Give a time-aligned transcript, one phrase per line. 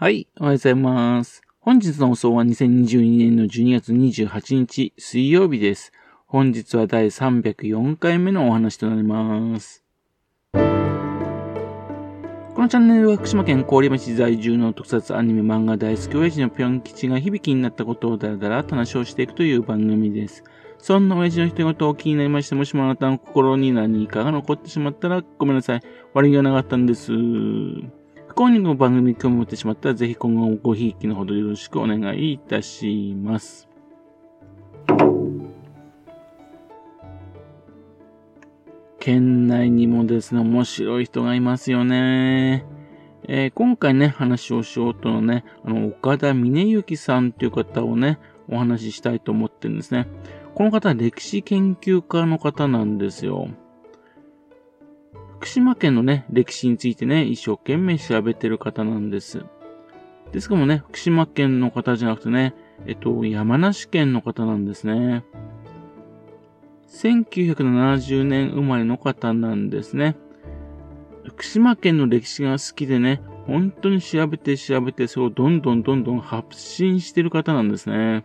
[0.00, 1.42] はい、おはようございます。
[1.58, 5.90] 本日の放送は2022年の12月28日水曜日です。
[6.28, 9.82] 本日は第304回目のお話となります。
[10.52, 10.60] こ
[12.62, 20.44] のチャンネルは福島県郡山市在住の特撮アニメ漫画大好き親父のぴょん吉が響きになったことをだらだらと話をしていくという番組です。
[20.78, 25.82] そんな親父の一言を気になりまして、もしもあなたの心に何かが残ってしまったらごめんなさい。
[26.14, 27.10] 悪気がなかったんです。
[28.38, 33.68] 購入の番組に興味を持ってしまったら、ぜひ今後もごひいきのほどよろしくお願いいたします。
[39.00, 42.64] 県内にもですね、面白い人がいますよね。
[43.24, 50.06] えー、今回ね、話をしようとのね、あの、岡田峰幸さんという方をね、お話ししたいと思ってるんですね。
[50.54, 53.48] この方は歴史研究家の方なんですよ。
[55.38, 59.44] 福島県のね、歴史についてね、一生懸命調べてる方なんです。
[60.32, 62.56] ですけどもね、福島県の方じゃなくてね、
[62.86, 65.24] えっと、山梨県の方なんですね。
[66.88, 70.16] 1970年生まれの方なんですね。
[71.24, 78.24] 福島県の歴史が好きでね、本当に調べて調べて、それをどんどんどんどん発信してる方なんですね。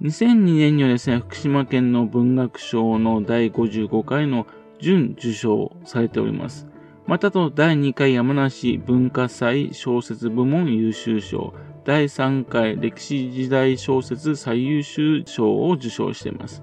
[0.00, 4.46] 2002年にはですね、福島県の文学賞の第55回の
[4.80, 6.66] 準受賞されております。
[7.06, 16.62] またと第2回山梨文化祭小説部門優秀賞、第3回歴史時代小説最優秀賞を受賞しています。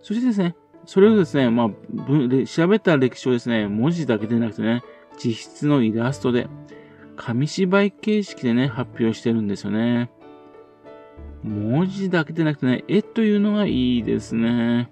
[0.00, 0.54] そしてですね、
[0.84, 4.82] それをですね、まあ、調べた歴史をですね、文字だけでなくてね、
[5.16, 6.46] 実質のイラストで、
[7.16, 10.10] 紙芝居形式でね、発表してるんですよね。
[11.42, 14.91] 文字だけでなくてね、絵というのがいいですね。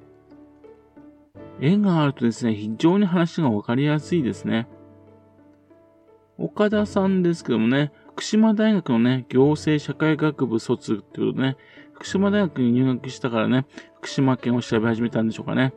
[1.60, 4.66] 絵があるとですね、非常に話がわかりやすいですね。
[6.38, 11.56] 岡田さんですけどもね、福島大学のね、行政社会学部卒ってことでね、
[11.92, 15.74] 福島大学に入学したからね、福島県を調べ始めたんでしょうかね。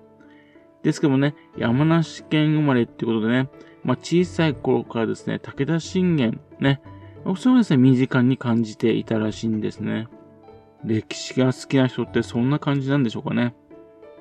[0.84, 3.50] ですけどもね、山梨県生まれってことでね、
[3.84, 6.82] まあ、小さい頃からですね、武田信玄、ね、
[7.38, 10.08] それをですね、身近に感じていたらしいんですね。
[10.86, 13.54] 歴史が好きな人ってそんな感じなんでしょうかね。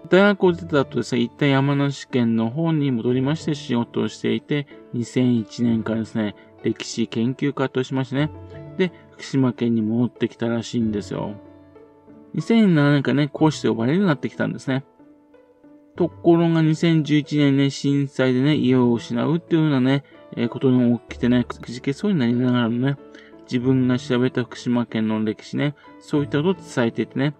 [0.08, 8.30] 大学を出た後ですね、一旦山梨県の方に戻りまして仕事をしていて、2001年からですね、歴史研究家としましてね、
[8.76, 11.34] で、福島県に戻ってきたらしいんですよ。
[12.34, 14.84] 2007年からね、講師と呼ばれるようになってきたんですね。
[15.96, 20.04] ところが2011年ね、震災でね、家を失うっていうようなね、
[20.36, 22.96] えー、ことに起きてね、くじけそうになりながらもね、
[23.44, 27.34] 自分が調べた福島県の歴史ね、そういったことを伝えていてね、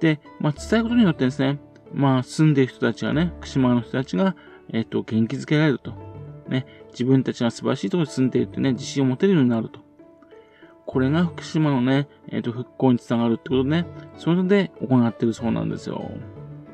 [0.00, 1.60] で、まあ、伝えることによってですね、
[1.92, 4.36] まあ、住んでる人たちがね、福島の人たちが、
[4.72, 5.92] えっ、と、元気づけられると。
[6.48, 9.80] ね、自分たちが素晴らしいところに住んでいるってね、自信を持てるようになると。
[10.86, 16.10] これが福島のね、えっ、と、復興につながるってことね、それで行ってるそうなんですよ。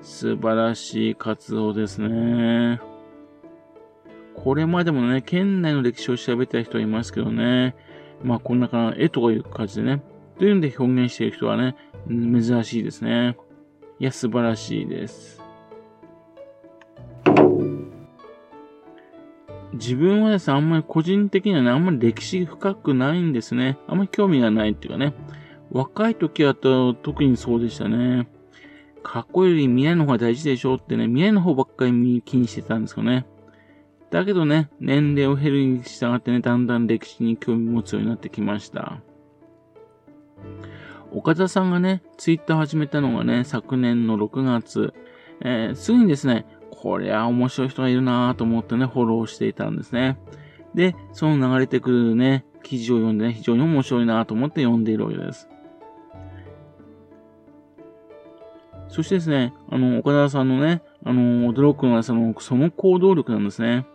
[0.02, 2.80] 素晴らしい活動ですね。
[4.34, 7.74] これまでもね、県内の歴史を調べた人はいますけどね、
[8.22, 10.02] まあ、こんなか絵とかいう感じでね、
[10.38, 11.74] というんで表現している人はね、
[12.08, 13.36] 珍しいですね。
[14.00, 15.40] いや、素晴らしいです。
[19.74, 23.78] 自分はですね、あんまり個人的にはね、あんまり歴史深くないんですね。
[23.88, 25.14] あんまり興味がないっていうかね。
[25.70, 28.28] 若い時はと特にそうでしたね。
[29.02, 33.26] 過去より未来の方が大事でしょってね、未来の方ばっかり気にしてたんですよね。
[34.10, 39.00] だけどね、年齢を減るに従ってね、だんだん歴史に興味持つようになってきました。
[41.14, 44.92] 岡田さんがね、ツイッター始めたのがね、昨年の6月、
[45.40, 50.18] えー、すぐにですね、こりゃ面白い人がいるなぁと思ってね、フォローしていたんですね。
[50.74, 55.48] で、その流れてくるね、記事を読んでね、非常に面白いなぁと思って読んでいるわけです。
[58.88, 63.86] そしてですね、あの、岡田さんのね、あの、驚くのはその、その行動力なんですね。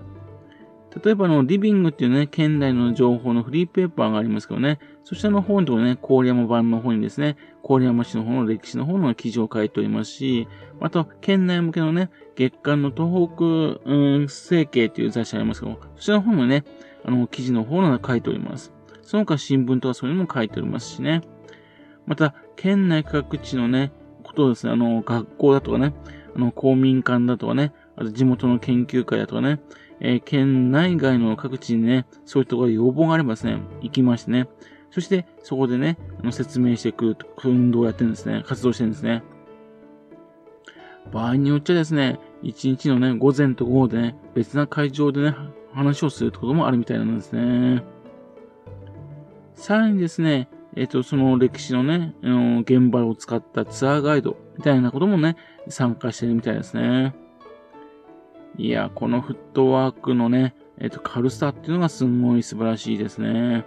[1.04, 10.48] 例えばの、リビングっていうね、県内の情報のフリーペーパーがありますけどね、そちらの方にとね、郡山版の方にですね、郡山市の方の歴史の方の記事を書いておりますし、
[10.80, 13.44] あと、県内向けのね、月間の東北、
[13.90, 16.64] うん、政経っていう雑誌ありますけども、そちらの方もね、
[17.06, 18.74] あの、記事の方の書いております。
[19.04, 21.22] その他新聞とかそういうのも書いておりますしね。
[22.08, 23.92] また、県内各地のね、
[24.24, 25.94] ことをですね、あの、学校だとかね、
[26.36, 29.60] あの、公民館だとかね、あと地元の研究会だとかね、
[30.02, 34.48] えー、県内外の各地にね、そういうところ要望があればですね、行きましてね、
[34.92, 39.24] そしてそこでね、あの説明してくる運動をやってるんですね、活動してるんですね。
[41.12, 45.36] 場合によっちゃですね、一日のね、午前と午後でね、別な会場でね、
[45.74, 47.84] 話をするってこともあるみたいなんですね。
[49.56, 55.36] さらにですね、えっ、と、その歴史のね、あの現場を使ったツアーガイドみたいなこともね、
[55.68, 57.16] 参加してるみたいですね。
[58.60, 63.66] いや、このフットワークのね、えっ、と、軽さっていうのがすんごい素晴らしいですね。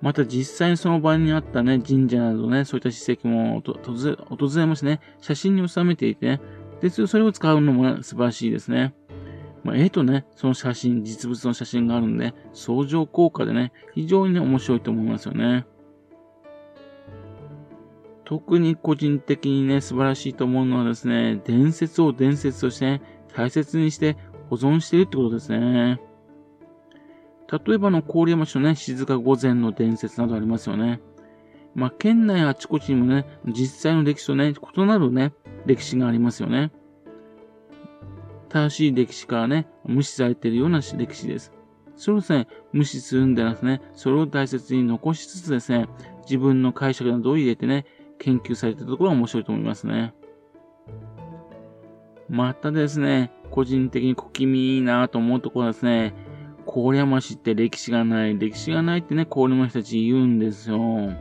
[0.00, 6.40] また実際にその場にあったね、神社などね、そういった史跡も訪れましてね、写真に収めていてね、
[6.80, 8.94] で、それを使うのも、ね、素晴らしいですね。
[9.64, 15.66] まあ、絵とね、その写真、実物の写真があるんで、相乗効果でね、非常にね、面白いと思いますよね。
[18.24, 23.02] 特に個人的にね、素晴らしいと思うのはですね、伝説を伝説として、ね、
[23.34, 24.16] 大切にして
[24.50, 26.00] 保存してるってことですね。
[27.66, 31.00] 例えばの郡山市のね、静か御前の伝説などありますよね。
[31.74, 35.32] まあ、県内あちこちにもね、実際の歴史とね、異なるね、
[35.66, 36.70] 歴史がありますよね。
[38.48, 41.52] 正しい歴史からね、無視されているような歴史です。
[41.96, 45.88] それをですね、無視するんでなくね、それを大切に残しつつですね、
[46.24, 47.86] 自分の解釈などを入れてね、
[48.18, 50.14] 研究されているところが面白いと思いますね。
[52.32, 56.14] またですね、個人的に小気味いいなと思うところですね、
[56.66, 61.12] 郡山市って歴史がない、歴史がないってね、郡山市たち言うんですよ。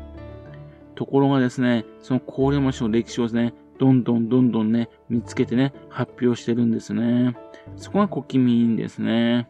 [0.95, 7.35] ところがですね、その郡山市の歴史をですね、どんどんどんどんね、見つけてね、発表してるんですね。
[7.75, 9.49] そこが小気味いいんですね。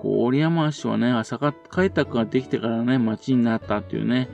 [0.00, 4.28] 郡山市はね、朝霞開拓ができてからね、町になったっていうね、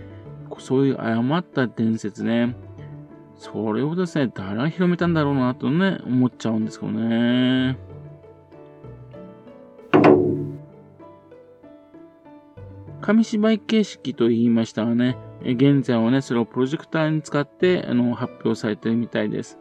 [0.58, 2.54] そういう誤った伝説ね。
[3.36, 7.78] それをですね、誰が広めたんだろうなとね、思っちゃうんですけどね。
[13.00, 19.58] 紙芝居形式と言いましたがね、現在はね、それをプロジェクターに使ってあの発表されてるみたいです。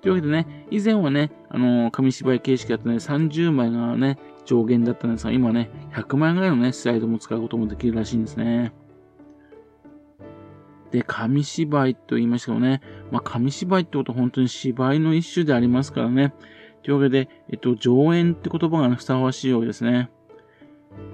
[0.00, 8.72] というわけでね、以前はね、あの、紙芝居形式だとね、30枚がね、上限だったんですが、今ね、100枚ぐらいのね、スライドも使うこともできるらしいんですね。
[10.94, 12.80] で、紙芝居と言いましたけどね、
[13.10, 16.32] まあ、紙芝居ってことは本当に芝居の一種でありますからね。
[16.84, 20.08] というわけで、えっと、上演って言葉が、ね、ふさわしいようですね。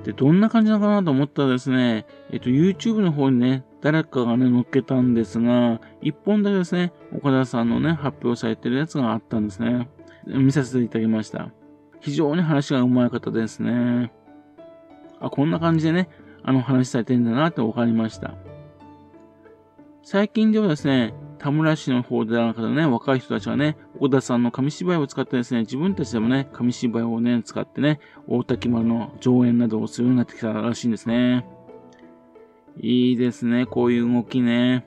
[0.05, 9.89] で、どんな感じなのかなと思ったらですね、えっと、YouTube の方にね、誰かがね、載っけたんですが、一本だけですね、岡田さんのね、発表されてるやつがあったんですね。
[10.27, 11.49] 見させていただきました。
[12.01, 14.13] 非常に話が上手い方ですね。
[15.21, 16.11] あ、こんな感じでね、
[16.43, 18.35] あの話されてんだなって分かりました。
[20.03, 31.47] 最近ではですね、田村市の方でなんかね、若い人たちがね、小田さんの紙芝居を使ってですね、自分たちでもね、紙芝居をね、使ってね、大滝丸の上演などをするようになってきたらしいんですね。
[32.81, 34.87] いいですね、こういう動きね。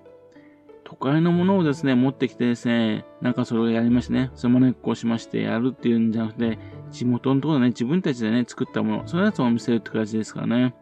[0.83, 6.57] 都会のものをですね、持ってきてですね、なんかそれをやりましてね、そのまねっこをしましてやるっていうんじゃなくて、
[6.91, 10.75] 地元のところでね、自分たちでね、作ったもの、そのやつを見せるって感じですからね。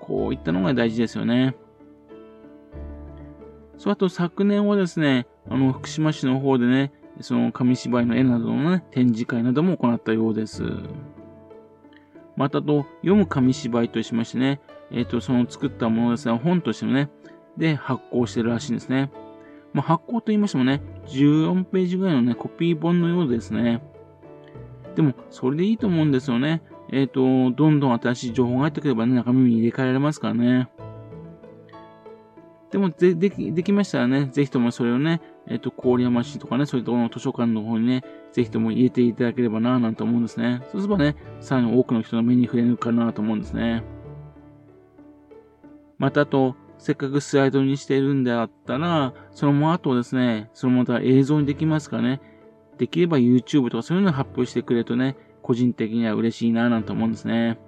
[0.00, 1.54] こういったのが大事ですよね。
[3.78, 10.64] そう、あと昨年はですね、あの、福島市の方でね、その紙芝居の絵などのね、展示会なども行ったようです。
[12.36, 14.60] またと、読む紙芝居としましてね、
[14.90, 17.08] えっ、ー、と、その作ったものですね、本としてもね、
[17.56, 19.10] で発行してるらしいんですね。
[19.72, 23.82] まあ、発行と言いましてもね、14ページぐらいのね、コピー本のようですね。
[24.94, 26.62] でも、それでいいと思うんですよね。
[26.90, 30.68] えっ、ー、と、どんどん新しい情報が入ってくればね、中身に入れ替えられますからね。
[32.70, 40.62] でもで、でき、できましたらね、ぜひともそれをね、えっ、と、郡山市とかね、そういうところの図書館の方にね、ぜひとも入れていただければなぁなんて思うんですね。
[40.70, 43.82] そうすればね、さらに多くの人の目に触れるかなと思うんですね。
[45.96, 52.20] またあと、せっかくスライドにしているんであったら、その後ですね、そのまた映像にできますかね、
[52.76, 57.58] できれば YouTube とかそういうのを発表してくれるとね、個人的には嬉しいなぁなんて思うんですね。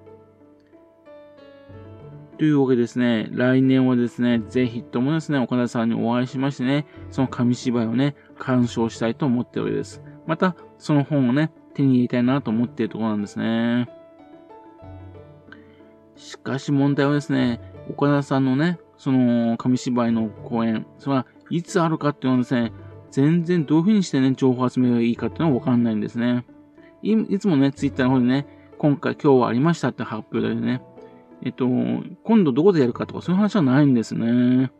[2.40, 10.02] というわけですね、来年はですね、ぜひともですね、岡田さんにお会いしましてね、その紙芝居をね、鑑賞したいと思っておりです。
[10.26, 13.90] また、その本をね、手に入れたいなと思っているところなんですね。
[16.16, 22.72] しかし問題はですね、岡田さんのね、その紙芝居の公演、それはいつあるかっていうのはですね、
[23.10, 26.46] 全然どういう風にしてね、情報を集めればいいかっていうのはわかんないんですね。
[27.02, 28.46] いいつもね、ツイッターの方でね、
[28.78, 30.80] 今回今日はありましたって発表でね、
[31.42, 34.70] えっと、今度どこでやるかとかそういう話はないんですね。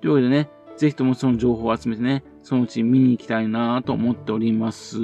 [0.00, 4.98] というわけでね、ぜひともその情報を集めてね、そのうち見に行きたいなと思っております。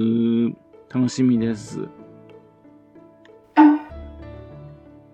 [0.93, 1.89] 楽しみです。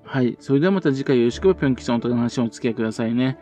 [0.05, 0.37] はい。
[0.41, 3.39] それではまた次回よろしくぴょん吉さんとの話をお付き合いくださいね。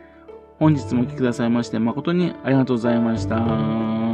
[0.59, 4.06] 本日もお聴きくださいまして誠にありがとうございました。